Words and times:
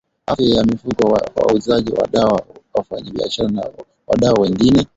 afya 0.25 0.55
ya 0.57 0.63
mifugo 0.63 1.19
wauzaji 1.35 1.91
wa 1.91 2.07
dawa 2.07 2.43
wafanyabiashara 2.73 3.49
na 3.49 3.69
wadau 4.07 4.41
wengine 4.41 4.87